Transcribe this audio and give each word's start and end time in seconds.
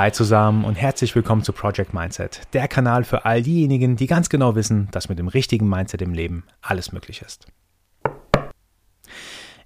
Hi 0.00 0.12
zusammen 0.12 0.64
und 0.64 0.76
herzlich 0.76 1.16
willkommen 1.16 1.42
zu 1.42 1.52
Project 1.52 1.92
Mindset, 1.92 2.42
der 2.52 2.68
Kanal 2.68 3.02
für 3.02 3.24
all 3.24 3.42
diejenigen, 3.42 3.96
die 3.96 4.06
ganz 4.06 4.28
genau 4.28 4.54
wissen, 4.54 4.86
dass 4.92 5.08
mit 5.08 5.18
dem 5.18 5.26
richtigen 5.26 5.68
Mindset 5.68 6.02
im 6.02 6.14
Leben 6.14 6.44
alles 6.62 6.92
möglich 6.92 7.20
ist. 7.20 7.48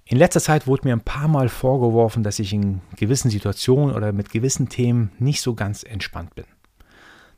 In 0.07 0.16
letzter 0.16 0.41
Zeit 0.41 0.66
wurde 0.66 0.89
mir 0.89 0.95
ein 0.95 1.03
paar 1.03 1.29
Mal 1.29 1.51
vorgeworfen, 1.51 2.23
dass 2.23 2.39
ich 2.39 2.55
in 2.55 2.80
gewissen 2.97 3.30
Situationen 3.30 3.95
oder 3.95 4.12
mit 4.12 4.30
gewissen 4.30 4.71
Themen 4.71 5.12
nicht 5.19 5.43
so 5.43 5.53
ganz 5.53 5.83
entspannt 5.83 6.35
bin. 6.35 6.46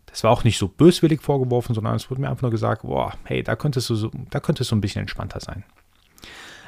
Das 0.07 0.23
war 0.23 0.31
auch 0.31 0.45
nicht 0.45 0.59
so 0.59 0.69
böswillig 0.69 1.21
vorgeworfen, 1.21 1.75
sondern 1.75 1.97
es 1.97 2.09
wurde 2.13 2.21
mir 2.21 2.31
einfach 2.31 2.43
nur 2.43 2.53
gesagt, 2.53 2.83
boah, 2.83 3.15
hey, 3.25 3.43
da 3.43 3.57
könntest 3.57 3.91
du 3.91 3.97
so, 3.97 4.13
da 4.31 4.39
könntest 4.39 4.71
du 4.71 4.77
ein 4.77 4.81
bisschen 4.81 5.01
entspannter 5.01 5.41
sein. 5.41 5.65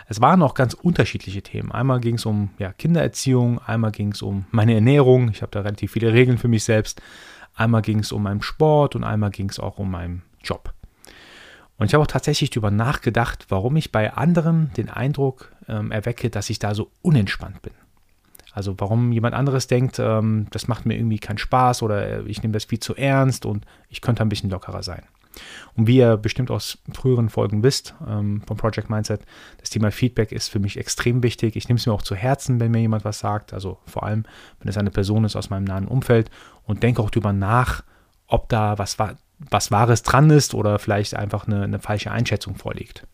Es 0.08 0.20
waren 0.20 0.42
auch 0.42 0.54
ganz 0.54 0.74
unterschiedliche 0.74 1.42
Themen. 1.42 1.72
Einmal 1.72 2.00
ging 2.00 2.14
es 2.14 2.26
um 2.26 2.50
ja, 2.58 2.72
Kindererziehung, 2.72 3.58
einmal 3.58 3.90
ging 3.90 4.12
es 4.12 4.22
um 4.22 4.44
meine 4.50 4.74
Ernährung. 4.74 5.30
Ich 5.30 5.42
habe 5.42 5.50
da 5.50 5.60
relativ 5.60 5.92
viele 5.92 6.12
Regeln 6.12 6.38
für 6.38 6.48
mich 6.48 6.64
selbst. 6.64 7.02
Einmal 7.54 7.82
ging 7.82 7.98
es 7.98 8.12
um 8.12 8.22
meinen 8.22 8.42
Sport 8.42 8.94
und 8.94 9.02
einmal 9.02 9.30
ging 9.30 9.48
es 9.48 9.58
auch 9.58 9.78
um 9.78 9.90
meinen 9.90 10.22
Job. 10.42 10.72
Und 11.78 11.86
ich 11.86 11.94
habe 11.94 12.02
auch 12.02 12.08
tatsächlich 12.08 12.50
darüber 12.50 12.70
nachgedacht, 12.70 13.46
warum 13.48 13.76
ich 13.76 13.92
bei 13.92 14.12
anderen 14.12 14.72
den 14.76 14.88
Eindruck 14.88 15.52
ähm, 15.68 15.90
erwecke, 15.90 16.30
dass 16.30 16.50
ich 16.50 16.58
da 16.58 16.74
so 16.74 16.90
unentspannt 17.02 17.60
bin. 17.62 17.72
Also 18.52 18.74
warum 18.78 19.12
jemand 19.12 19.34
anderes 19.34 19.66
denkt, 19.66 19.98
ähm, 19.98 20.46
das 20.50 20.68
macht 20.68 20.86
mir 20.86 20.94
irgendwie 20.96 21.18
keinen 21.18 21.36
Spaß 21.36 21.82
oder 21.82 22.24
ich 22.24 22.42
nehme 22.42 22.52
das 22.52 22.64
viel 22.64 22.80
zu 22.80 22.94
ernst 22.94 23.44
und 23.44 23.66
ich 23.90 24.00
könnte 24.00 24.22
ein 24.22 24.30
bisschen 24.30 24.48
lockerer 24.48 24.82
sein. 24.82 25.02
Und 25.74 25.86
wie 25.86 25.98
ihr 25.98 26.16
bestimmt 26.16 26.50
aus 26.50 26.78
früheren 26.92 27.28
Folgen 27.28 27.62
wisst 27.62 27.94
ähm, 28.06 28.42
vom 28.46 28.56
Project 28.56 28.90
Mindset, 28.90 29.22
das 29.58 29.70
Thema 29.70 29.90
Feedback 29.90 30.32
ist 30.32 30.48
für 30.48 30.58
mich 30.58 30.76
extrem 30.76 31.22
wichtig. 31.22 31.56
Ich 31.56 31.68
nehme 31.68 31.78
es 31.78 31.86
mir 31.86 31.92
auch 31.92 32.02
zu 32.02 32.14
Herzen, 32.14 32.60
wenn 32.60 32.70
mir 32.70 32.80
jemand 32.80 33.04
was 33.04 33.18
sagt. 33.18 33.52
Also 33.52 33.78
vor 33.86 34.04
allem, 34.04 34.24
wenn 34.60 34.68
es 34.68 34.78
eine 34.78 34.90
Person 34.90 35.24
ist 35.24 35.36
aus 35.36 35.50
meinem 35.50 35.64
nahen 35.64 35.88
Umfeld 35.88 36.30
und 36.64 36.82
denke 36.82 37.02
auch 37.02 37.10
darüber 37.10 37.32
nach, 37.32 37.82
ob 38.26 38.48
da 38.48 38.78
was, 38.78 38.96
was 39.38 39.70
Wahres 39.70 40.02
dran 40.02 40.30
ist 40.30 40.54
oder 40.54 40.78
vielleicht 40.78 41.14
einfach 41.14 41.46
eine, 41.46 41.62
eine 41.62 41.78
falsche 41.78 42.10
Einschätzung 42.10 42.56
vorliegt. 42.56 43.06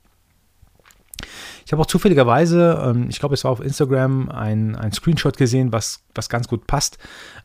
Ich 1.65 1.73
habe 1.73 1.83
auch 1.83 1.87
zufälligerweise, 1.87 2.83
ähm, 2.85 3.07
ich 3.09 3.19
glaube, 3.19 3.35
es 3.35 3.45
war 3.45 3.51
auf 3.51 3.61
Instagram, 3.61 4.29
ein, 4.29 4.77
ein 4.77 4.93
Screenshot 4.93 5.37
gesehen, 5.37 5.73
was, 5.73 6.05
was 6.15 6.29
ganz 6.29 6.49
gut 6.49 6.67
passt. 6.67 6.99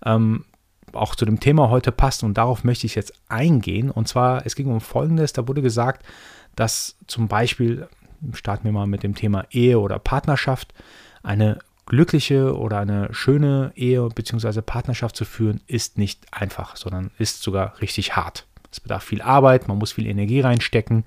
Ähm, 0.06 0.46
auch 0.94 1.16
zu 1.16 1.26
dem 1.26 1.40
Thema 1.40 1.70
heute 1.70 1.92
passt 1.92 2.24
und 2.24 2.38
darauf 2.38 2.64
möchte 2.64 2.86
ich 2.86 2.96
jetzt 2.96 3.14
eingehen. 3.30 3.92
Und 3.92 4.08
zwar, 4.08 4.46
es 4.46 4.56
ging 4.56 4.68
um 4.68 4.82
Folgendes, 4.82 5.34
da 5.34 5.48
wurde 5.48 5.62
gesagt, 5.62 6.06
dass 6.56 6.96
zum 7.08 7.28
Beispiel, 7.28 7.88
starten 8.34 8.66
wir 8.66 8.72
mal 8.72 8.88
mit 8.88 9.04
dem 9.04 9.16
Thema 9.16 9.46
Ehe 9.52 9.80
oder 9.80 10.00
Partnerschaft, 10.00 10.74
eine 11.24 11.60
glückliche 11.86 12.56
oder 12.58 12.80
eine 12.80 13.14
schöne 13.14 13.72
Ehe 13.76 14.08
bzw. 14.10 14.62
Partnerschaft 14.62 15.16
zu 15.16 15.26
führen, 15.26 15.62
ist 15.68 15.98
nicht 15.98 16.26
einfach, 16.32 16.76
sondern 16.76 17.12
ist 17.18 17.42
sogar 17.42 17.80
richtig 17.82 18.16
hart. 18.16 18.46
Es 18.72 18.80
bedarf 18.80 19.04
viel 19.04 19.22
Arbeit, 19.22 19.68
man 19.68 19.78
muss 19.78 19.94
viel 19.94 20.08
Energie 20.08 20.42
reinstecken, 20.42 21.06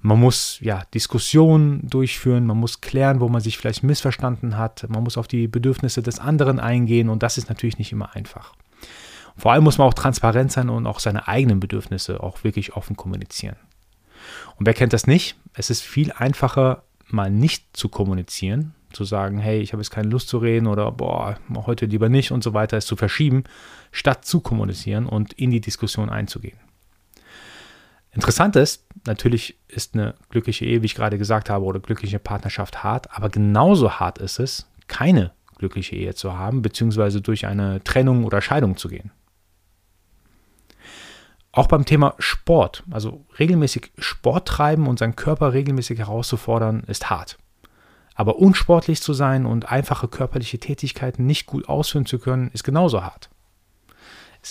man 0.00 0.20
muss 0.20 0.58
ja 0.60 0.82
Diskussionen 0.94 1.88
durchführen, 1.88 2.46
man 2.46 2.56
muss 2.56 2.80
klären, 2.80 3.20
wo 3.20 3.28
man 3.28 3.40
sich 3.40 3.58
vielleicht 3.58 3.82
missverstanden 3.82 4.56
hat, 4.56 4.86
man 4.88 5.02
muss 5.02 5.16
auf 5.16 5.28
die 5.28 5.48
Bedürfnisse 5.48 6.02
des 6.02 6.18
anderen 6.18 6.60
eingehen 6.60 7.08
und 7.08 7.22
das 7.22 7.38
ist 7.38 7.48
natürlich 7.48 7.78
nicht 7.78 7.92
immer 7.92 8.14
einfach. 8.14 8.54
Vor 9.38 9.52
allem 9.52 9.64
muss 9.64 9.78
man 9.78 9.86
auch 9.86 9.94
transparent 9.94 10.50
sein 10.50 10.68
und 10.68 10.86
auch 10.86 10.98
seine 10.98 11.28
eigenen 11.28 11.60
Bedürfnisse 11.60 12.22
auch 12.22 12.42
wirklich 12.42 12.74
offen 12.74 12.96
kommunizieren. 12.96 13.56
Und 14.56 14.66
wer 14.66 14.74
kennt 14.74 14.92
das 14.92 15.06
nicht? 15.06 15.36
Es 15.54 15.70
ist 15.70 15.82
viel 15.82 16.12
einfacher, 16.12 16.82
mal 17.06 17.30
nicht 17.30 17.76
zu 17.76 17.88
kommunizieren, 17.88 18.74
zu 18.92 19.04
sagen, 19.04 19.38
hey, 19.38 19.60
ich 19.60 19.72
habe 19.72 19.80
jetzt 19.80 19.90
keine 19.90 20.08
Lust 20.08 20.28
zu 20.28 20.38
reden 20.38 20.66
oder 20.66 20.90
boah, 20.90 21.38
heute 21.54 21.86
lieber 21.86 22.08
nicht 22.08 22.32
und 22.32 22.42
so 22.42 22.52
weiter, 22.52 22.76
es 22.76 22.86
zu 22.86 22.96
verschieben, 22.96 23.44
statt 23.92 24.24
zu 24.24 24.40
kommunizieren 24.40 25.06
und 25.06 25.34
in 25.34 25.50
die 25.50 25.60
Diskussion 25.60 26.10
einzugehen. 26.10 26.58
Interessant 28.10 28.56
ist, 28.56 28.86
natürlich 29.06 29.56
ist 29.68 29.94
eine 29.94 30.14
glückliche 30.30 30.64
Ehe, 30.64 30.82
wie 30.82 30.86
ich 30.86 30.96
gerade 30.96 31.18
gesagt 31.18 31.48
habe, 31.48 31.64
oder 31.64 31.78
glückliche 31.78 32.18
Partnerschaft 32.18 32.82
hart, 32.82 33.14
aber 33.14 33.28
genauso 33.28 34.00
hart 34.00 34.18
ist 34.18 34.40
es, 34.40 34.66
keine 34.88 35.30
glückliche 35.58 35.94
Ehe 35.94 36.14
zu 36.14 36.36
haben, 36.36 36.62
beziehungsweise 36.62 37.20
durch 37.20 37.46
eine 37.46 37.84
Trennung 37.84 38.24
oder 38.24 38.40
Scheidung 38.40 38.76
zu 38.76 38.88
gehen. 38.88 39.12
Auch 41.52 41.66
beim 41.66 41.84
Thema 41.84 42.14
Sport, 42.18 42.84
also 42.90 43.24
regelmäßig 43.38 43.92
Sport 43.98 44.46
treiben 44.46 44.86
und 44.86 44.98
seinen 44.98 45.16
Körper 45.16 45.52
regelmäßig 45.52 45.98
herauszufordern, 45.98 46.84
ist 46.86 47.10
hart. 47.10 47.38
Aber 48.14 48.36
unsportlich 48.38 49.00
zu 49.00 49.12
sein 49.12 49.46
und 49.46 49.70
einfache 49.70 50.08
körperliche 50.08 50.58
Tätigkeiten 50.58 51.24
nicht 51.24 51.46
gut 51.46 51.68
ausführen 51.68 52.06
zu 52.06 52.18
können, 52.18 52.50
ist 52.52 52.64
genauso 52.64 53.02
hart. 53.02 53.30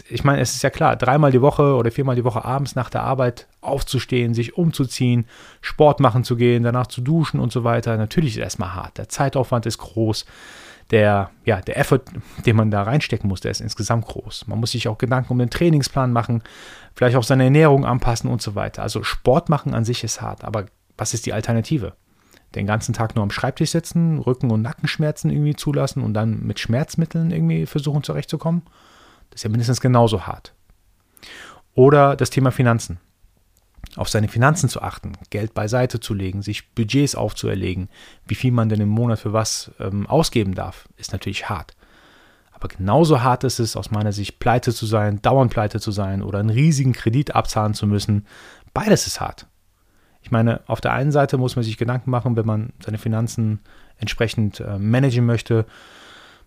Ich 0.10 0.24
meine, 0.24 0.42
es 0.42 0.54
ist 0.54 0.64
ja 0.64 0.70
klar, 0.70 0.96
dreimal 0.96 1.32
die 1.32 1.42
Woche 1.42 1.76
oder 1.76 1.92
viermal 1.92 2.16
die 2.16 2.24
Woche 2.24 2.44
abends 2.44 2.76
nach 2.76 2.90
der 2.90 3.04
Arbeit 3.04 3.48
aufzustehen, 3.62 4.34
sich 4.34 4.58
umzuziehen, 4.58 5.26
Sport 5.62 6.00
machen 6.00 6.24
zu 6.24 6.36
gehen, 6.36 6.64
danach 6.64 6.88
zu 6.88 7.02
duschen 7.02 7.40
und 7.40 7.52
so 7.52 7.64
weiter. 7.64 7.96
Natürlich 7.98 8.32
ist 8.32 8.38
es 8.38 8.44
erstmal 8.44 8.74
hart. 8.76 8.98
Der 8.98 9.10
Zeitaufwand 9.10 9.66
ist 9.66 9.78
groß 9.78 10.26
der, 10.92 11.32
ja, 11.46 11.60
der 11.62 11.78
Effort, 11.78 12.02
den 12.46 12.56
man 12.56 12.72
da 12.72 12.84
reinstecken 12.84 13.28
muss, 13.28 13.42
der 13.42 13.52
ist 13.52 13.62
insgesamt 13.62 14.06
groß. 14.06 14.48
Man 14.48 14.60
muss 14.60 14.72
sich 14.72 14.88
auch 14.88 14.98
Gedanken 14.98 15.32
um 15.34 15.40
den 15.40 15.50
Trainingsplan 15.50 16.12
machen, 16.14 16.44
vielleicht 16.96 17.18
auch 17.18 17.24
seine 17.24 17.46
Ernährung 17.46 17.86
anpassen 17.86 18.30
und 18.30 18.42
so 18.42 18.56
weiter. 18.56 18.84
Also 18.84 19.04
Sport 19.04 19.50
machen 19.50 19.74
an 19.74 19.86
sich 19.86 20.04
ist 20.04 20.22
hart, 20.22 20.44
aber 20.44 20.66
was 20.98 21.14
ist 21.14 21.26
die 21.26 21.34
Alternative? 21.34 21.94
Den 22.56 22.66
ganzen 22.66 22.94
Tag 22.94 23.16
nur 23.16 23.24
am 23.24 23.32
Schreibtisch 23.32 23.72
sitzen, 23.72 24.20
Rücken- 24.20 24.52
und 24.52 24.62
Nackenschmerzen 24.62 25.30
irgendwie 25.30 25.56
zulassen 25.56 26.02
und 26.02 26.14
dann 26.14 26.44
mit 26.44 26.60
Schmerzmitteln 26.60 27.32
irgendwie 27.32 27.66
versuchen 27.66 28.04
zurechtzukommen? 28.04 28.62
Das 29.30 29.40
ist 29.40 29.44
ja 29.44 29.50
mindestens 29.50 29.82
genauso 29.82 30.26
hart. 30.26 30.54
Oder 31.74 32.16
das 32.16 32.30
Thema 32.30 32.52
Finanzen 32.52 33.00
auf 33.98 34.10
seine 34.10 34.28
Finanzen 34.28 34.70
zu 34.70 34.82
achten, 34.82 35.14
Geld 35.30 35.54
beiseite 35.54 36.00
zu 36.00 36.14
legen, 36.14 36.42
sich 36.42 36.70
Budgets 36.70 37.16
aufzuerlegen, 37.16 37.90
wie 38.28 38.36
viel 38.36 38.52
man 38.52 38.70
denn 38.70 38.80
im 38.80 38.90
Monat 38.90 39.20
für 39.20 39.34
was 39.34 39.72
ähm, 39.80 40.08
ausgeben 40.08 40.54
darf, 40.54 40.88
ist 40.98 41.12
natürlich 41.12 41.50
hart. 41.50 41.76
Aber 42.54 42.70
genauso 42.70 43.22
hart 43.22 43.44
ist 43.44 43.60
es 43.60 43.76
aus 43.76 43.92
meiner 43.92 44.12
Sicht, 44.12 44.40
pleite 44.40 44.74
zu 44.74 44.86
sein, 44.86 45.22
dauernd 45.22 45.52
pleite 45.52 45.80
zu 45.80 45.92
sein 45.92 46.24
oder 46.24 46.40
einen 46.40 46.50
riesigen 46.50 46.94
Kredit 46.94 47.36
abzahlen 47.36 47.74
zu 47.74 47.86
müssen. 47.86 48.26
Beides 48.74 49.06
ist 49.06 49.20
hart. 49.20 49.48
Ich 50.22 50.32
meine, 50.32 50.62
auf 50.68 50.82
der 50.82 50.94
einen 50.94 51.12
Seite 51.12 51.38
muss 51.38 51.56
man 51.56 51.64
sich 51.64 51.78
Gedanken 51.78 52.10
machen, 52.10 52.36
wenn 52.36 52.46
man 52.46 52.74
seine 52.84 52.98
Finanzen 52.98 53.60
entsprechend 53.98 54.60
äh, 54.60 54.78
managen 54.80 55.26
möchte, 55.26 55.66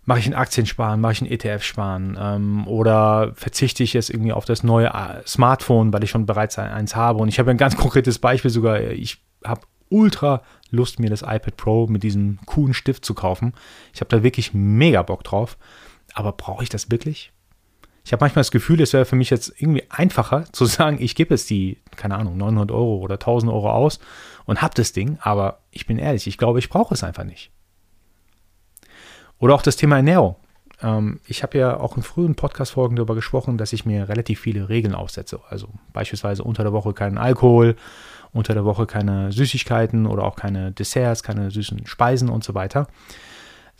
mache 0.03 0.19
ich 0.19 0.27
in 0.27 0.33
Aktien 0.33 0.65
sparen, 0.65 0.99
mache 0.99 1.13
ich 1.13 1.21
in 1.21 1.27
ETF 1.27 1.63
sparen 1.63 2.17
ähm, 2.19 2.67
oder 2.67 3.33
verzichte 3.35 3.83
ich 3.83 3.93
jetzt 3.93 4.09
irgendwie 4.09 4.33
auf 4.33 4.45
das 4.45 4.63
neue 4.63 4.87
äh, 4.87 5.25
Smartphone, 5.27 5.93
weil 5.93 6.03
ich 6.03 6.09
schon 6.09 6.25
bereits 6.25 6.57
eins 6.57 6.95
habe. 6.95 7.19
Und 7.19 7.29
ich 7.29 7.39
habe 7.39 7.51
ein 7.51 7.57
ganz 7.57 7.77
konkretes 7.77 8.19
Beispiel 8.19 8.51
sogar. 8.51 8.81
Ich 8.81 9.23
habe 9.45 9.61
ultra 9.89 10.41
Lust, 10.69 10.99
mir 10.99 11.09
das 11.09 11.21
iPad 11.21 11.57
Pro 11.57 11.87
mit 11.87 12.01
diesem 12.01 12.39
coolen 12.45 12.73
Stift 12.73 13.05
zu 13.05 13.13
kaufen. 13.13 13.53
Ich 13.93 13.99
habe 13.99 14.09
da 14.09 14.23
wirklich 14.23 14.53
mega 14.53 15.01
Bock 15.03 15.23
drauf. 15.23 15.57
Aber 16.13 16.31
brauche 16.31 16.63
ich 16.63 16.69
das 16.69 16.89
wirklich? 16.91 17.31
Ich 18.03 18.11
habe 18.11 18.23
manchmal 18.23 18.41
das 18.41 18.51
Gefühl, 18.51 18.81
es 18.81 18.93
wäre 18.93 19.05
für 19.05 19.15
mich 19.15 19.29
jetzt 19.29 19.53
irgendwie 19.57 19.83
einfacher 19.89 20.45
zu 20.51 20.65
sagen, 20.65 20.97
ich 20.99 21.15
gebe 21.15 21.33
jetzt 21.33 21.49
die, 21.49 21.77
keine 21.95 22.15
Ahnung, 22.15 22.37
900 22.37 22.71
Euro 22.71 22.97
oder 22.97 23.15
1000 23.15 23.51
Euro 23.51 23.71
aus 23.71 23.99
und 24.45 24.61
habe 24.61 24.73
das 24.73 24.93
Ding. 24.93 25.19
Aber 25.21 25.59
ich 25.69 25.85
bin 25.85 25.99
ehrlich, 25.99 26.25
ich 26.25 26.37
glaube, 26.37 26.59
ich 26.59 26.69
brauche 26.69 26.93
es 26.93 27.03
einfach 27.03 27.23
nicht. 27.23 27.51
Oder 29.41 29.55
auch 29.55 29.63
das 29.63 29.75
Thema 29.75 29.97
Ernährung. 29.97 30.35
Ähm, 30.81 31.19
ich 31.25 31.43
habe 31.43 31.57
ja 31.57 31.77
auch 31.77 31.97
in 31.97 32.03
frühen 32.03 32.35
Podcast-Folgen 32.35 32.95
darüber 32.95 33.15
gesprochen, 33.15 33.57
dass 33.57 33.73
ich 33.73 33.85
mir 33.85 34.07
relativ 34.07 34.39
viele 34.39 34.69
Regeln 34.69 34.93
aufsetze. 34.93 35.39
Also 35.49 35.67
beispielsweise 35.91 36.43
unter 36.43 36.63
der 36.63 36.73
Woche 36.73 36.93
keinen 36.93 37.17
Alkohol, 37.17 37.75
unter 38.31 38.53
der 38.53 38.65
Woche 38.65 38.85
keine 38.85 39.31
Süßigkeiten 39.31 40.05
oder 40.05 40.23
auch 40.23 40.35
keine 40.35 40.71
Desserts, 40.71 41.23
keine 41.23 41.49
süßen 41.49 41.87
Speisen 41.87 42.29
und 42.29 42.43
so 42.43 42.53
weiter. 42.53 42.87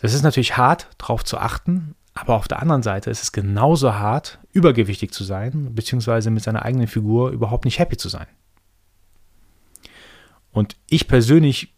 Das 0.02 0.16
ist 0.16 0.24
natürlich 0.24 0.58
hart, 0.58 0.88
darauf 0.98 1.24
zu 1.24 1.38
achten, 1.38 1.94
aber 2.16 2.36
auf 2.38 2.48
der 2.48 2.60
anderen 2.60 2.82
Seite 2.82 3.12
ist 3.12 3.22
es 3.22 3.32
genauso 3.32 3.94
hart, 3.94 4.40
übergewichtig 4.52 5.14
zu 5.14 5.24
sein, 5.24 5.76
beziehungsweise 5.76 6.32
mit 6.32 6.42
seiner 6.42 6.66
eigenen 6.66 6.88
Figur 6.88 7.30
überhaupt 7.30 7.66
nicht 7.66 7.78
happy 7.78 7.98
zu 7.98 8.10
sein. 8.10 8.26
Und 10.52 10.76
ich 10.90 11.08
persönlich, 11.08 11.76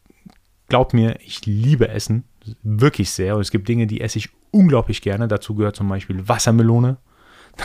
glaub 0.69 0.93
mir, 0.93 1.19
ich 1.19 1.45
liebe 1.45 1.89
Essen 1.89 2.23
wirklich 2.63 3.11
sehr. 3.11 3.35
Und 3.35 3.41
es 3.41 3.51
gibt 3.51 3.67
Dinge, 3.67 3.87
die 3.87 4.01
esse 4.01 4.17
ich 4.17 4.29
unglaublich 4.51 5.01
gerne. 5.01 5.27
Dazu 5.27 5.55
gehört 5.55 5.75
zum 5.75 5.89
Beispiel 5.89 6.27
Wassermelone. 6.27 6.97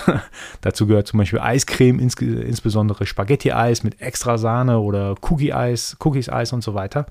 Dazu 0.61 0.87
gehört 0.87 1.07
zum 1.07 1.19
Beispiel 1.19 1.41
Eiscreme, 1.41 1.99
ins, 1.99 2.15
insbesondere 2.15 3.07
Spaghetti-Eis 3.07 3.83
mit 3.83 4.01
extra 4.01 4.39
Sahne 4.39 4.81
oder 4.81 5.15
Cookie-Eis, 5.23 5.97
Cookies-Eis 6.01 6.53
und 6.53 6.63
so 6.63 6.75
weiter. 6.75 7.07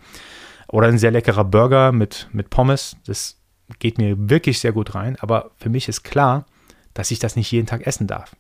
Oder 0.68 0.88
ein 0.88 0.98
sehr 0.98 1.12
leckerer 1.12 1.46
Burger 1.46 1.92
mit, 1.92 2.28
mit 2.32 2.50
Pommes. 2.50 2.98
Das 3.06 3.38
geht 3.80 3.98
mir 3.98 4.16
wirklich 4.30 4.60
sehr 4.60 4.74
gut 4.74 4.96
rein. 4.96 5.18
Aber 5.20 5.52
für 5.58 5.70
mich 5.70 5.88
ist 5.88 6.04
klar, 6.04 6.46
dass 6.94 7.12
ich 7.12 7.20
das 7.20 7.36
nicht 7.36 7.52
jeden 7.52 7.68
Tag 7.68 7.86
essen 7.86 8.08
darf. 8.08 8.36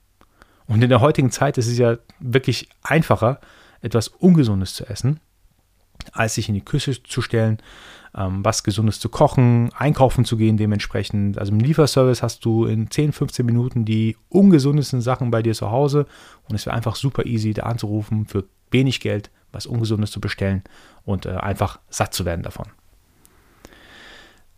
Und 0.68 0.84
in 0.84 0.90
der 0.90 1.02
heutigen 1.02 1.32
Zeit 1.32 1.58
ist 1.58 1.68
es 1.68 1.78
ja 1.78 1.98
wirklich 2.20 2.70
einfacher, 2.84 3.40
etwas 3.82 4.10
Ungesundes 4.10 4.74
zu 4.74 4.86
essen 4.86 5.20
als 6.14 6.36
sich 6.36 6.50
in 6.50 6.56
die 6.56 6.66
Küche 6.66 7.02
zu 7.04 7.22
stellen, 7.22 7.60
ähm, 8.16 8.44
was 8.44 8.64
Gesundes 8.64 9.00
zu 9.00 9.10
kochen, 9.10 9.70
einkaufen 9.78 10.26
zu 10.26 10.38
gehen 10.38 10.58
dementsprechend. 10.58 11.38
Also 11.38 11.52
im 11.52 11.60
Lieferservice 11.60 12.24
hast 12.24 12.44
du 12.46 12.66
in 12.66 12.90
10, 12.90 13.12
15 13.12 13.46
Minuten 13.46 13.86
die 13.86 14.18
ungesundesten 14.30 15.02
Sachen 15.02 15.32
bei 15.32 15.42
dir 15.42 15.54
zu 15.54 15.72
Hause 15.72 16.06
und 16.48 16.56
es 16.56 16.66
wäre 16.66 16.76
einfach 16.76 16.96
super 16.96 17.26
easy, 17.26 17.54
da 17.54 17.64
anzurufen, 17.64 18.26
für 18.26 18.46
wenig 18.72 19.00
Geld 19.00 19.30
was 19.52 19.66
Ungesundes 19.66 20.12
zu 20.12 20.20
bestellen 20.20 20.64
und 21.06 21.26
äh, 21.26 21.32
einfach 21.32 21.80
satt 21.90 22.14
zu 22.14 22.26
werden 22.26 22.44
davon. 22.44 22.68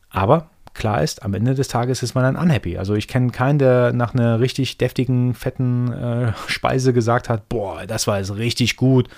Aber 0.09 0.50
klar 0.74 1.03
ist, 1.03 1.24
am 1.24 1.33
Ende 1.33 1.53
des 1.53 1.68
Tages 1.68 2.01
ist 2.01 2.15
man 2.15 2.24
dann 2.24 2.36
unhappy. 2.36 2.77
Also 2.77 2.95
ich 2.95 3.07
kenne 3.07 3.31
keinen, 3.31 3.59
der 3.59 3.94
nach 3.94 4.13
einer 4.13 4.39
richtig 4.39 4.77
deftigen, 4.77 5.33
fetten 5.36 5.91
äh, 5.91 6.33
Speise 6.47 6.94
gesagt 6.94 7.30
hat, 7.30 7.50
boah, 7.50 7.86
das 7.86 8.07
war 8.07 8.18
jetzt 8.18 8.36
richtig 8.36 8.75
gut. 8.77 9.09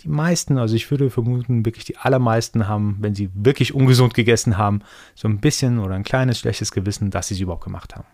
Die 0.00 0.08
meisten, 0.08 0.58
also 0.58 0.74
ich 0.76 0.90
würde 0.90 1.10
vermuten, 1.10 1.64
wirklich 1.64 1.84
die 1.84 1.96
allermeisten 1.96 2.68
haben, 2.68 2.98
wenn 3.00 3.14
sie 3.14 3.30
wirklich 3.34 3.74
ungesund 3.74 4.14
gegessen 4.14 4.58
haben, 4.58 4.82
so 5.14 5.26
ein 5.28 5.38
bisschen 5.38 5.78
oder 5.78 5.94
ein 5.94 6.04
kleines 6.04 6.38
schlechtes 6.38 6.70
Gewissen, 6.72 7.10
dass 7.10 7.28
sie 7.28 7.34
es 7.34 7.40
überhaupt 7.40 7.64
gemacht 7.64 7.96
haben. 7.96 8.06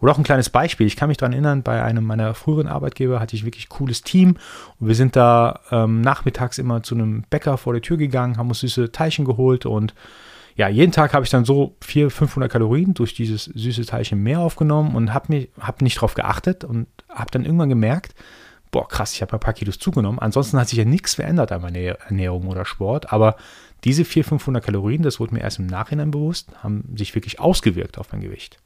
Oder 0.00 0.12
auch 0.12 0.18
ein 0.18 0.24
kleines 0.24 0.50
Beispiel. 0.50 0.86
Ich 0.86 0.96
kann 0.96 1.08
mich 1.08 1.18
daran 1.18 1.32
erinnern, 1.32 1.62
bei 1.62 1.82
einem 1.82 2.04
meiner 2.04 2.34
früheren 2.34 2.68
Arbeitgeber 2.68 3.20
hatte 3.20 3.36
ich 3.36 3.44
wirklich 3.44 3.68
cooles 3.68 4.02
Team 4.02 4.36
und 4.78 4.88
wir 4.88 4.94
sind 4.94 5.16
da 5.16 5.60
ähm, 5.70 6.00
nachmittags 6.00 6.58
immer 6.58 6.82
zu 6.82 6.94
einem 6.94 7.24
Bäcker 7.28 7.58
vor 7.58 7.72
der 7.72 7.82
Tür 7.82 7.96
gegangen, 7.96 8.36
haben 8.36 8.48
uns 8.48 8.60
süße 8.60 8.92
Teilchen 8.92 9.24
geholt 9.24 9.66
und 9.66 9.94
ja, 10.54 10.68
jeden 10.68 10.92
Tag 10.92 11.12
habe 11.12 11.24
ich 11.24 11.30
dann 11.30 11.44
so 11.44 11.76
400, 11.82 12.12
500 12.16 12.50
Kalorien 12.50 12.94
durch 12.94 13.12
dieses 13.12 13.44
süße 13.44 13.84
Teilchen 13.84 14.22
mehr 14.22 14.40
aufgenommen 14.40 14.96
und 14.96 15.12
habe 15.12 15.48
hab 15.60 15.82
nicht 15.82 15.96
darauf 15.96 16.14
geachtet 16.14 16.64
und 16.64 16.86
habe 17.10 17.30
dann 17.30 17.44
irgendwann 17.44 17.68
gemerkt, 17.68 18.14
boah, 18.76 18.86
krass, 18.86 19.14
ich 19.14 19.22
habe 19.22 19.32
ein 19.32 19.40
paar 19.40 19.54
Kilos 19.54 19.78
zugenommen. 19.78 20.18
Ansonsten 20.18 20.60
hat 20.60 20.68
sich 20.68 20.78
ja 20.78 20.84
nichts 20.84 21.14
verändert 21.14 21.50
an 21.50 21.62
meiner 21.62 21.78
Ernährung 21.78 22.46
oder 22.46 22.66
Sport, 22.66 23.10
aber 23.10 23.36
diese 23.84 24.04
400, 24.04 24.28
500 24.28 24.64
Kalorien, 24.64 25.02
das 25.02 25.18
wurde 25.18 25.32
mir 25.32 25.40
erst 25.40 25.58
im 25.58 25.66
Nachhinein 25.66 26.10
bewusst, 26.10 26.50
haben 26.62 26.84
sich 26.94 27.14
wirklich 27.14 27.40
ausgewirkt 27.40 27.96
auf 27.96 28.12
mein 28.12 28.20
Gewicht. 28.20 28.58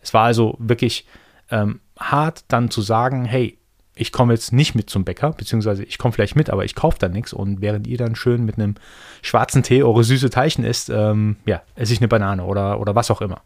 Es 0.00 0.14
war 0.14 0.22
also 0.22 0.54
wirklich 0.60 1.08
ähm, 1.50 1.80
hart 1.98 2.44
dann 2.46 2.70
zu 2.70 2.82
sagen, 2.82 3.24
hey, 3.24 3.58
ich 3.96 4.12
komme 4.12 4.32
jetzt 4.32 4.52
nicht 4.52 4.76
mit 4.76 4.90
zum 4.90 5.04
Bäcker, 5.04 5.32
beziehungsweise 5.32 5.82
ich 5.82 5.98
komme 5.98 6.12
vielleicht 6.12 6.36
mit, 6.36 6.48
aber 6.48 6.64
ich 6.64 6.76
kaufe 6.76 6.98
dann 7.00 7.10
nichts 7.10 7.32
und 7.32 7.60
während 7.60 7.88
ihr 7.88 7.98
dann 7.98 8.14
schön 8.14 8.44
mit 8.44 8.54
einem 8.54 8.76
schwarzen 9.22 9.64
Tee 9.64 9.82
eure 9.82 10.04
süße 10.04 10.30
Teilchen 10.30 10.64
isst, 10.64 10.88
ähm, 10.88 11.38
ja, 11.46 11.62
esse 11.74 11.92
ich 11.92 11.98
eine 11.98 12.06
Banane 12.06 12.44
oder, 12.44 12.78
oder 12.78 12.94
was 12.94 13.10
auch 13.10 13.22
immer. 13.22 13.40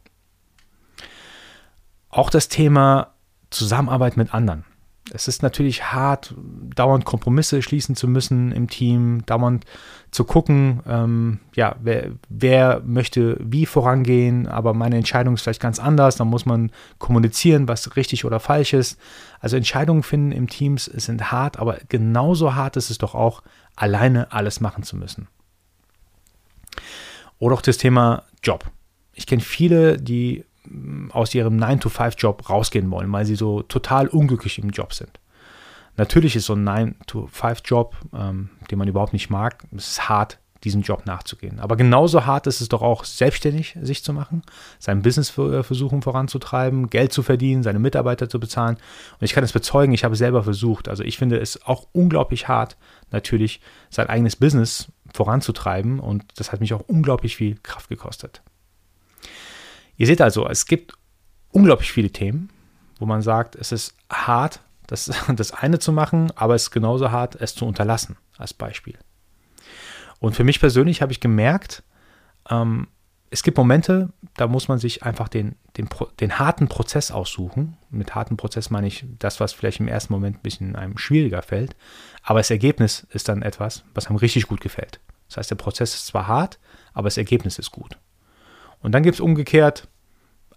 Auch 2.11 2.29
das 2.29 2.49
Thema 2.49 3.15
Zusammenarbeit 3.49 4.19
mit 4.19 4.35
anderen 4.35 4.67
es 5.12 5.29
ist 5.29 5.43
natürlich 5.43 5.93
hart, 5.93 6.35
dauernd 6.75 7.05
Kompromisse 7.05 7.62
schließen 7.62 7.97
zu 7.97 8.06
müssen 8.06 8.52
im 8.52 8.69
Team, 8.69 9.25
dauernd 9.26 9.64
zu 10.11 10.25
gucken, 10.25 10.82
ähm, 10.87 11.41
ja, 11.55 11.76
wer, 11.82 12.12
wer, 12.29 12.81
möchte 12.85 13.37
wie 13.41 13.67
vorangehen, 13.67 14.47
aber 14.47 14.75
meine 14.75 14.97
Entscheidung 14.97 15.35
ist 15.35 15.43
vielleicht 15.43 15.61
ganz 15.61 15.79
anders, 15.79 16.17
dann 16.17 16.29
muss 16.29 16.47
man 16.47 16.70
kommunizieren, 16.99 17.67
was 17.67 17.97
richtig 17.97 18.25
oder 18.25 18.41
falsch 18.41 18.73
ist. 18.73 19.00
Also 19.41 19.56
Entscheidungen 19.56 20.02
finden 20.02 20.32
im 20.32 20.49
Teams 20.49 20.85
sind 20.85 21.32
hart, 21.32 21.58
aber 21.58 21.79
genauso 21.88 22.55
hart 22.55 22.76
ist 22.76 22.91
es 22.91 22.99
doch 22.99 23.14
auch, 23.14 23.43
alleine 23.76 24.32
alles 24.32 24.61
machen 24.61 24.85
zu 24.85 24.96
müssen. 24.96 25.29
Oder 27.38 27.55
auch 27.55 27.62
das 27.62 27.79
Thema 27.79 28.25
Job. 28.43 28.64
Ich 29.14 29.26
kenne 29.26 29.43
viele, 29.43 29.96
die 29.96 30.44
aus 31.12 31.35
ihrem 31.35 31.59
9-to-5-Job 31.59 32.49
rausgehen 32.49 32.91
wollen, 32.91 33.12
weil 33.12 33.25
sie 33.25 33.37
so 33.37 33.62
total 33.62 34.09
unglücklich 34.09 34.59
im 34.59 34.71
Job 34.71 34.93
sind. 34.95 35.21
Natürlich 35.97 36.37
ist 36.37 36.47
so 36.47 36.55
ein 36.55 36.67
9-to-5-Job, 36.67 37.97
ähm, 38.15 38.51
den 38.71 38.79
man 38.79 38.89
überhaupt 38.89 39.12
nicht 39.12 39.31
mag, 39.31 39.65
es 39.77 39.89
ist 39.89 40.09
hart, 40.09 40.39
diesem 40.65 40.83
Job 40.83 41.07
nachzugehen. 41.07 41.59
Aber 41.59 41.77
genauso 41.77 42.27
hart 42.27 42.47
ist 42.47 42.61
es 42.61 42.69
doch 42.69 42.83
auch, 42.83 43.05
selbstständig 43.05 43.77
sich 43.81 44.05
zu 44.05 44.12
machen, 44.12 44.43
sein 44.79 45.03
Business 45.03 45.37
äh, 45.39 45.62
versuchen 45.62 46.03
voranzutreiben, 46.03 46.91
Geld 46.91 47.13
zu 47.13 47.23
verdienen, 47.23 47.63
seine 47.63 47.79
Mitarbeiter 47.79 48.29
zu 48.29 48.39
bezahlen. 48.39 48.77
Und 48.77 49.25
ich 49.25 49.33
kann 49.33 49.45
es 49.45 49.53
bezeugen, 49.53 49.93
ich 49.93 50.05
habe 50.05 50.13
es 50.13 50.19
selber 50.19 50.43
versucht. 50.43 50.89
Also 50.89 51.03
ich 51.03 51.19
finde 51.19 51.39
es 51.39 51.65
auch 51.65 51.87
unglaublich 51.93 52.49
hart, 52.49 52.77
natürlich 53.11 53.61
sein 53.89 54.09
eigenes 54.09 54.37
Business 54.37 54.89
voranzutreiben. 55.13 55.99
Und 55.99 56.25
das 56.37 56.53
hat 56.53 56.61
mich 56.61 56.75
auch 56.75 56.85
unglaublich 56.87 57.37
viel 57.37 57.56
Kraft 57.63 57.89
gekostet. 57.89 58.43
Ihr 59.97 60.06
seht 60.06 60.21
also, 60.21 60.47
es 60.49 60.67
gibt 60.67 60.95
unglaublich 61.52 61.93
viele 61.93 62.11
Themen, 62.11 62.50
wo 62.99 63.06
man 63.06 63.23
sagt, 63.23 63.56
es 63.56 63.73
ist 63.73 63.94
hart, 64.11 64.61
das, 64.87 65.11
das 65.37 65.52
eine 65.52 65.79
zu 65.79 65.93
machen, 65.93 66.32
aber 66.37 66.55
es 66.55 66.64
ist 66.64 66.70
genauso 66.70 67.11
hart, 67.11 67.37
es 67.41 67.55
zu 67.55 67.67
unterlassen, 67.67 68.17
als 68.38 68.55
Beispiel. 68.55 68.99
Und 70.19 70.35
für 70.35 70.44
mich 70.44 70.61
persönlich 70.61 71.02
habe 71.02 71.12
ich 71.12 71.20
gemerkt, 71.20 71.82
ähm, 72.49 72.88
es 73.31 73.44
gibt 73.44 73.56
Momente, 73.56 74.12
da 74.37 74.49
muss 74.49 74.67
man 74.67 74.79
sich 74.79 75.05
einfach 75.05 75.29
den, 75.29 75.55
den, 75.76 75.88
den 76.19 76.38
harten 76.41 76.67
Prozess 76.67 77.12
aussuchen. 77.12 77.76
Mit 77.88 78.17
harten 78.17 78.37
Prozess 78.37 78.70
meine 78.70 78.88
ich 78.88 79.05
das, 79.20 79.38
was 79.38 79.53
vielleicht 79.53 79.79
im 79.79 79.87
ersten 79.87 80.12
Moment 80.12 80.38
ein 80.38 80.43
bisschen 80.43 80.75
einem 80.75 80.99
schwieriger 80.99 81.41
fällt. 81.43 81.76
Aber 82.25 82.41
das 82.41 82.50
Ergebnis 82.50 83.06
ist 83.11 83.29
dann 83.29 83.43
etwas, 83.43 83.85
was 83.94 84.08
einem 84.08 84.17
richtig 84.17 84.49
gut 84.49 84.61
gefällt. 84.61 84.99
Das 85.29 85.37
heißt, 85.37 85.50
der 85.50 85.56
Prozess 85.56 85.94
ist 85.94 86.06
zwar 86.06 86.26
hart, 86.26 86.58
aber 86.93 87.06
das 87.06 87.19
Ergebnis 87.19 87.61
ist 87.61 87.70
gut. 87.70 87.96
Und 88.81 88.93
dann 88.93 89.05
gibt 89.05 89.14
es 89.14 89.20
umgekehrt 89.20 89.87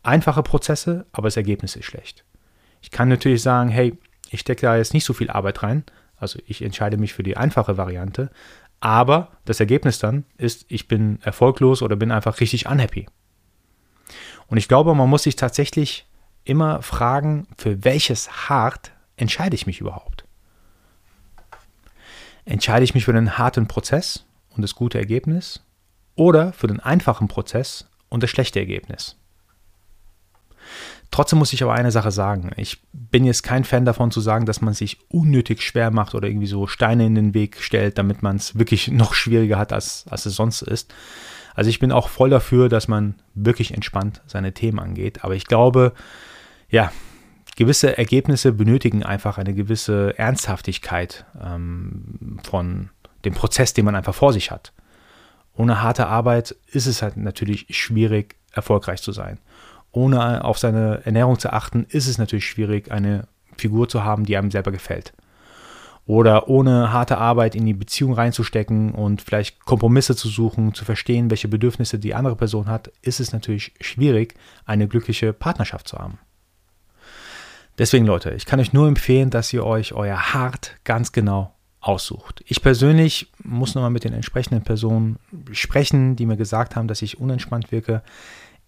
einfache 0.04 0.44
Prozesse, 0.44 1.06
aber 1.12 1.28
das 1.28 1.38
Ergebnis 1.38 1.76
ist 1.76 1.86
schlecht. 1.86 2.24
Ich 2.82 2.92
kann 2.92 3.10
natürlich 3.10 3.42
sagen, 3.42 3.70
hey, 3.70 3.98
ich 4.30 4.42
stecke 4.42 4.62
da 4.62 4.76
jetzt 4.76 4.94
nicht 4.94 5.06
so 5.06 5.14
viel 5.14 5.30
Arbeit 5.30 5.64
rein, 5.64 5.84
also 6.18 6.40
ich 6.46 6.62
entscheide 6.62 6.98
mich 6.98 7.14
für 7.14 7.24
die 7.24 7.38
einfache 7.38 7.78
Variante, 7.78 8.30
aber 8.80 9.32
das 9.46 9.60
Ergebnis 9.60 10.00
dann 10.00 10.26
ist, 10.38 10.66
ich 10.68 10.88
bin 10.88 11.20
erfolglos 11.22 11.82
oder 11.82 11.96
bin 11.96 12.12
einfach 12.12 12.40
richtig 12.42 12.68
unhappy. 12.68 13.08
Und 14.48 14.58
ich 14.58 14.68
glaube, 14.68 14.94
man 14.94 15.10
muss 15.10 15.24
sich 15.24 15.38
tatsächlich 15.38 16.06
immer 16.44 16.82
fragen, 16.82 17.48
für 17.58 17.84
welches 17.86 18.50
Hart 18.50 18.92
entscheide 19.16 19.56
ich 19.56 19.66
mich 19.66 19.80
überhaupt? 19.80 20.26
Entscheide 22.46 22.84
ich 22.84 22.94
mich 22.94 23.06
für 23.06 23.14
den 23.14 23.38
harten 23.38 23.68
Prozess 23.68 24.26
und 24.50 24.62
das 24.62 24.76
gute 24.76 24.98
Ergebnis 24.98 25.64
oder 26.16 26.52
für 26.52 26.68
den 26.68 26.82
einfachen 26.82 27.30
Prozess 27.30 27.90
und 28.10 28.22
das 28.22 28.30
schlechte 28.30 28.60
Ergebnis. 28.60 29.18
Trotzdem 31.12 31.40
muss 31.40 31.54
ich 31.54 31.62
aber 31.62 31.74
eine 31.74 31.92
Sache 31.92 32.12
sagen. 32.12 32.52
Ich 32.58 32.82
bin 32.92 33.24
jetzt 33.24 33.44
kein 33.44 33.64
Fan 33.64 33.86
davon 33.86 34.10
zu 34.10 34.20
sagen, 34.20 34.46
dass 34.48 34.62
man 34.62 34.74
sich 34.74 34.98
unnötig 35.10 35.62
schwer 35.62 35.92
macht 35.92 36.16
oder 36.16 36.28
irgendwie 36.28 36.48
so 36.48 36.66
Steine 36.66 37.06
in 37.06 37.14
den 37.14 37.34
Weg 37.36 37.62
stellt, 37.62 37.98
damit 37.98 38.24
man 38.24 38.38
es 38.38 38.58
wirklich 38.58 38.88
noch 38.92 39.14
schwieriger 39.14 39.58
hat, 39.58 39.74
als, 39.74 40.06
als 40.10 40.26
es 40.26 40.36
sonst 40.36 40.64
ist. 40.64 40.94
Also 41.54 41.70
ich 41.70 41.80
bin 41.80 41.92
auch 41.92 42.10
voll 42.10 42.32
dafür, 42.32 42.68
dass 42.68 42.88
man 42.88 43.16
wirklich 43.36 43.74
entspannt 43.74 44.22
seine 44.26 44.54
Themen 44.54 44.80
angeht. 44.80 45.24
Aber 45.24 45.36
ich 45.36 45.46
glaube, 45.46 45.94
ja, 46.70 46.92
gewisse 47.56 47.98
Ergebnisse 47.98 48.52
benötigen 48.52 49.04
einfach 49.04 49.38
eine 49.38 49.54
gewisse 49.54 50.18
Ernsthaftigkeit 50.18 51.26
ähm, 51.40 52.40
von 52.44 52.90
dem 53.26 53.34
Prozess, 53.34 53.74
den 53.74 53.86
man 53.86 53.96
einfach 53.96 54.16
vor 54.16 54.34
sich 54.34 54.52
hat. 54.52 54.74
Ohne 55.56 55.82
harte 55.82 56.08
Arbeit 56.08 56.56
ist 56.72 56.88
es 56.88 57.02
halt 57.02 57.18
natürlich 57.18 57.68
schwierig, 57.70 58.36
erfolgreich 58.52 59.02
zu 59.02 59.12
sein. 59.12 59.38
Ohne 59.94 60.44
auf 60.44 60.58
seine 60.58 61.06
Ernährung 61.06 61.40
zu 61.40 61.54
achten, 61.54 61.86
ist 61.88 62.08
es 62.08 62.18
natürlich 62.18 62.46
schwierig, 62.46 62.92
eine 62.92 63.28
Figur 63.56 63.88
zu 63.88 64.04
haben, 64.04 64.26
die 64.26 64.36
einem 64.36 64.52
selber 64.52 64.72
gefällt. 64.72 65.14
Oder 66.06 66.50
ohne 66.50 66.92
harte 66.92 67.18
Arbeit 67.18 67.56
in 67.56 67.66
die 67.66 67.74
Beziehung 67.74 68.14
reinzustecken 68.14 68.92
und 68.92 69.22
vielleicht 69.22 69.64
Kompromisse 69.64 70.18
zu 70.18 70.28
suchen, 70.28 70.74
zu 70.74 70.84
verstehen, 70.84 71.30
welche 71.30 71.48
Bedürfnisse 71.48 71.98
die 71.98 72.14
andere 72.14 72.36
Person 72.36 72.68
hat, 72.68 72.92
ist 73.02 73.22
es 73.22 73.32
natürlich 73.32 73.74
schwierig, 73.80 74.34
eine 74.66 74.90
glückliche 74.90 75.32
Partnerschaft 75.32 75.88
zu 75.88 75.98
haben. 75.98 76.18
Deswegen 77.78 78.06
Leute, 78.06 78.32
ich 78.32 78.46
kann 78.46 78.60
euch 78.60 78.74
nur 78.74 78.88
empfehlen, 78.88 79.30
dass 79.30 79.54
ihr 79.54 79.66
euch 79.66 79.94
euer 79.94 80.34
Hart 80.34 80.76
ganz 80.84 81.12
genau 81.12 81.54
aussucht. 81.80 82.44
Ich 82.48 82.62
persönlich 82.62 83.32
muss 83.44 83.76
nochmal 83.76 83.92
mit 83.92 84.04
den 84.04 84.14
entsprechenden 84.14 84.64
Personen 84.64 85.20
sprechen, 85.52 86.16
die 86.16 86.26
mir 86.26 86.38
gesagt 86.38 86.76
haben, 86.76 86.88
dass 86.88 87.02
ich 87.02 87.20
unentspannt 87.20 87.72
wirke. 87.72 88.04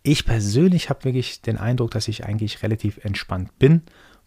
Ich 0.07 0.23
persönlich 0.23 0.91
habe 0.91 1.03
wirklich 1.03 1.41
den 1.41 1.57
Eindruck, 1.57 1.89
dass 1.89 2.07
ich 2.07 2.25
eigentlich 2.25 2.61
relativ 2.61 3.03
entspannt 3.03 3.57
bin, 3.57 3.81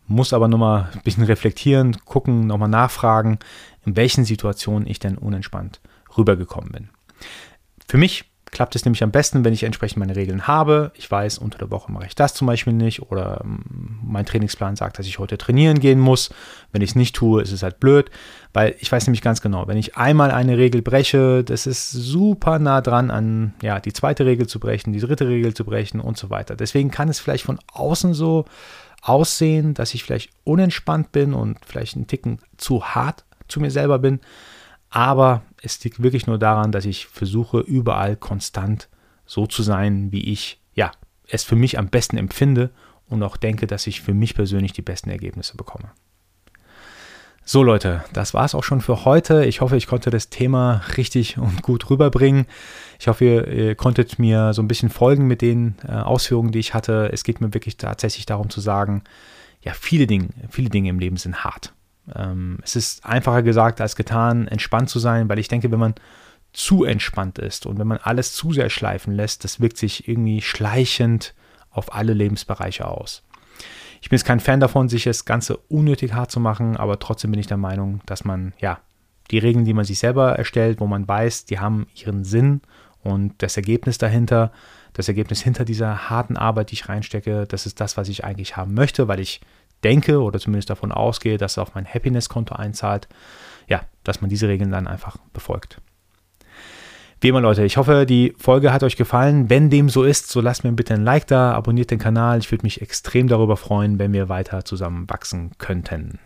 muss 0.09 0.33
aber 0.33 0.49
nochmal 0.49 0.91
ein 0.93 1.03
bisschen 1.03 1.23
reflektieren, 1.23 1.97
gucken, 2.05 2.49
nochmal 2.49 2.69
nachfragen, 2.69 3.39
in 3.87 3.95
welchen 3.95 4.25
Situationen 4.25 4.89
ich 4.89 4.99
denn 4.99 5.17
unentspannt 5.17 5.81
rübergekommen 6.17 6.73
bin. 6.73 6.89
Für 7.87 7.97
mich 7.97 8.28
klappt 8.51 8.75
es 8.77 8.85
nämlich 8.85 9.03
am 9.03 9.11
besten, 9.11 9.45
wenn 9.45 9.53
ich 9.53 9.63
entsprechend 9.63 9.99
meine 9.99 10.17
Regeln 10.17 10.47
habe. 10.47 10.93
Ich 10.95 11.11
weiß, 11.11 11.39
unter 11.39 11.59
der 11.59 11.71
Woche 11.71 11.93
mache 11.93 12.07
ich 12.07 12.15
das 12.15 12.35
zum 12.35 12.47
Beispiel 12.47 12.73
nicht 12.73 13.03
oder 13.03 13.41
ähm, 13.45 13.99
mein 14.03 14.27
Trainingsplan 14.27 14.77
sagt, 14.77 14.99
dass 14.99 15.07
ich 15.07 15.19
heute 15.19 15.39
trainieren 15.39 15.81
gehen 15.81 15.99
muss. 15.99 16.31
Wenn 16.73 16.83
ich 16.83 16.91
es 16.91 16.97
nicht 16.97 17.15
tue, 17.15 17.43
ist 17.43 17.53
es 17.53 17.63
halt 17.63 17.81
blöd, 17.81 18.11
weil 18.53 18.75
ich 18.79 18.91
weiß 18.91 19.07
nämlich 19.07 19.23
ganz 19.23 19.41
genau, 19.41 19.67
wenn 19.69 19.77
ich 19.77 19.97
einmal 19.97 20.31
eine 20.31 20.59
Regel 20.59 20.83
breche, 20.83 21.45
das 21.45 21.67
ist 21.67 21.91
super 21.91 22.59
nah 22.59 22.81
dran 22.81 23.11
an 23.11 23.55
ja, 23.63 23.81
die 23.81 23.93
zweite 23.93 24.27
Regel 24.27 24.47
zu 24.47 24.61
brechen, 24.61 24.93
die 24.93 25.01
dritte 25.01 25.29
Regel 25.29 25.55
zu 25.55 25.65
brechen 25.65 26.01
und 26.01 26.17
so 26.17 26.31
weiter. 26.31 26.57
Deswegen 26.57 26.91
kann 26.91 27.09
es 27.09 27.21
vielleicht 27.21 27.45
von 27.45 27.59
außen 27.73 28.15
so 28.15 28.45
aussehen, 29.03 29.75
dass 29.75 29.95
ich 29.95 30.05
vielleicht 30.05 30.31
unentspannt 30.45 31.13
bin 31.13 31.35
und 31.35 31.59
vielleicht 31.65 31.97
einen 31.97 32.07
Ticken 32.07 32.41
zu 32.57 32.85
hart 32.85 33.25
zu 33.49 33.61
mir 33.61 33.71
selber 33.71 33.99
bin. 33.99 34.21
Aber 34.91 35.43
es 35.63 35.83
liegt 35.85 36.03
wirklich 36.03 36.27
nur 36.27 36.39
daran, 36.39 36.73
dass 36.73 36.85
ich 36.85 37.07
versuche, 37.07 37.61
überall 37.61 38.17
konstant 38.17 38.89
so 39.27 39.47
zu 39.47 39.63
sein, 39.63 40.13
wie 40.13 40.33
ich 40.33 40.61
ja, 40.75 40.93
es 41.29 41.45
für 41.45 41.57
mich 41.57 41.79
am 41.79 41.89
besten 41.89 42.17
empfinde 42.17 42.71
und 43.09 43.23
auch 43.23 43.37
denke, 43.37 43.67
dass 43.67 43.87
ich 43.87 44.01
für 44.01 44.15
mich 44.15 44.35
persönlich 44.35 44.73
die 44.73 44.83
besten 44.83 45.11
Ergebnisse 45.11 45.57
bekomme. 45.57 45.91
So 47.45 47.63
Leute, 47.63 48.05
das 48.13 48.35
war 48.35 48.45
es 48.45 48.55
auch 48.55 48.63
schon 48.63 48.83
für 48.83 49.07
heute. 49.07 49.47
Ich 49.47 49.63
hoffe, 49.63 49.79
ich 49.79 49.87
konnte 49.87 50.11
das 50.11 50.29
Thema 50.29 50.83
richtig 50.99 51.39
und 51.39 51.63
gut 51.63 51.89
rüberbringen. 51.89 52.45
Ich 53.01 53.09
hoffe, 53.09 53.25
ihr, 53.25 53.49
ihr 53.49 53.75
konntet 53.75 54.19
mir 54.19 54.53
so 54.53 54.61
ein 54.61 54.69
bisschen 54.69 54.91
folgen 54.91 55.27
mit 55.27 55.41
den 55.41 55.77
äh, 55.89 55.93
Ausführungen, 55.93 56.53
die 56.53 56.59
ich 56.59 56.75
hatte. 56.75 57.09
Es 57.11 57.25
geht 57.25 57.41
mir 57.41 57.55
wirklich 57.55 57.79
tatsächlich 57.79 58.27
darum 58.27 58.51
zu 58.51 58.61
sagen, 58.61 59.03
ja, 59.63 59.73
viele 59.73 60.07
Dinge, 60.07 60.29
viele 60.51 60.69
Dinge 60.69 60.91
im 60.91 60.99
Leben 60.99 61.17
sind 61.17 61.43
hart. 61.43 61.73
Ähm, 62.15 62.59
es 62.63 62.77
ist 62.77 63.05
einfacher 63.05 63.43
gesagt 63.43 63.81
als 63.81 63.97
getan, 63.97 64.49
entspannt 64.49 64.89
zu 64.91 64.99
sein, 64.99 65.29
weil 65.29 65.39
ich 65.39 65.49
denke, 65.49 65.71
wenn 65.71 65.79
man 65.79 65.95
zu 66.53 66.85
entspannt 66.85 67.39
ist 67.39 67.67
und 67.67 67.79
wenn 67.79 67.87
man 67.87 67.99
alles 67.99 68.35
zu 68.35 68.53
sehr 68.53 68.71
schleifen 68.71 69.15
lässt, 69.15 69.45
das 69.45 69.61
wirkt 69.61 69.77
sich 69.77 70.09
irgendwie 70.09 70.41
schleichend 70.41 71.35
auf 71.71 71.95
alle 71.95 72.15
Lebensbereiche 72.15 72.87
aus. 72.87 73.23
Ich 74.01 74.09
bin 74.09 74.17
jetzt 74.17 74.27
kein 74.27 74.41
Fan 74.41 74.61
davon, 74.61 74.89
sich 74.89 75.05
das 75.05 75.25
Ganze 75.25 75.57
unnötig 75.57 76.13
hart 76.15 76.31
zu 76.31 76.41
machen, 76.41 76.77
aber 76.77 76.99
trotzdem 76.99 77.33
bin 77.33 77.41
ich 77.41 77.47
der 77.47 77.57
Meinung, 77.57 78.01
dass 78.07 78.25
man, 78.25 78.55
ja, 78.59 78.79
die 79.31 79.39
Regeln, 79.39 79.65
die 79.65 79.75
man 79.75 79.85
sich 79.85 79.99
selber 79.99 80.37
erstellt, 80.37 80.81
wo 80.81 80.87
man 80.87 81.07
weiß, 81.07 81.45
die 81.45 81.59
haben 81.59 81.87
ihren 81.95 82.25
Sinn 82.25 82.63
und 83.03 83.35
das 83.43 83.57
Ergebnis 83.57 83.99
dahinter, 83.99 84.53
das 84.95 85.09
Ergebnis 85.09 85.43
hinter 85.43 85.65
dieser 85.65 86.09
harten 86.09 86.37
Arbeit, 86.37 86.71
die 86.71 86.75
ich 86.75 86.89
reinstecke, 86.89 87.47
das 87.47 87.67
ist 87.67 87.81
das, 87.81 87.97
was 87.97 88.09
ich 88.09 88.25
eigentlich 88.25 88.57
haben 88.57 88.75
möchte, 88.75 89.07
weil 89.07 89.21
ich 89.21 89.41
denke 89.85 90.21
oder 90.21 90.39
zumindest 90.39 90.71
davon 90.71 90.93
ausgehe, 90.93 91.39
dass 91.39 91.53
es 91.53 91.59
auf 91.59 91.75
mein 91.75 91.87
Happiness-Konto 91.87 92.55
einzahlt. 92.55 93.09
Ja, 93.69 93.83
dass 94.05 94.21
man 94.21 94.31
diese 94.31 94.49
Regeln 94.49 94.71
dann 94.71 94.87
einfach 94.87 95.19
befolgt. 95.33 95.81
Wie 97.21 97.29
immer, 97.29 97.41
Leute, 97.41 97.65
ich 97.65 97.77
hoffe, 97.77 98.07
die 98.07 98.33
Folge 98.39 98.73
hat 98.73 98.85
euch 98.85 98.97
gefallen. 98.97 99.51
Wenn 99.51 99.71
dem 99.71 99.89
so 99.89 100.05
ist, 100.05 100.31
so 100.31 100.41
lasst 100.41 100.63
mir 100.63 100.71
bitte 100.73 100.95
ein 100.95 101.03
Like 101.03 101.27
da, 101.27 101.53
abonniert 101.53 101.91
den 101.91 101.99
Kanal. 101.99 102.39
Ich 102.39 102.51
würde 102.53 102.63
mich 102.63 102.81
extrem 102.81 103.27
darüber 103.27 103.57
freuen, 103.57 103.99
wenn 103.99 104.13
wir 104.13 104.29
weiter 104.29 104.65
zusammen 104.65 105.11
wachsen 105.11 105.51
könnten. 105.59 106.21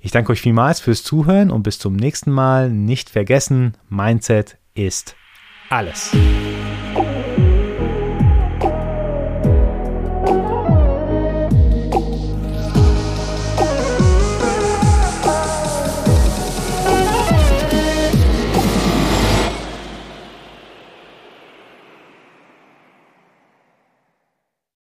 Ich 0.00 0.10
danke 0.10 0.32
euch 0.32 0.40
vielmals 0.40 0.80
fürs 0.80 1.02
Zuhören 1.02 1.50
und 1.50 1.62
bis 1.62 1.78
zum 1.78 1.96
nächsten 1.96 2.30
Mal. 2.30 2.70
Nicht 2.70 3.10
vergessen, 3.10 3.76
Mindset 3.90 4.56
ist 4.74 5.16
alles. 5.68 6.12